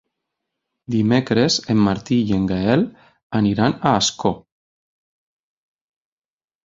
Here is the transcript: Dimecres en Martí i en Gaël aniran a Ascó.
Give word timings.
Dimecres 0.93 1.57
en 1.73 1.83
Martí 1.89 2.17
i 2.31 2.35
en 2.39 2.49
Gaël 2.53 2.85
aniran 3.41 3.75
a 3.91 3.95
Ascó. 4.01 4.35